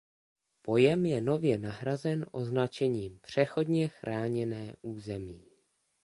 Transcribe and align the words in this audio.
Pojem 0.61 1.05
je 1.05 1.21
nově 1.21 1.57
nahrazen 1.57 2.25
označením 2.31 3.19
Přechodně 3.19 3.87
chráněné 3.87 4.73
území. 4.81 5.43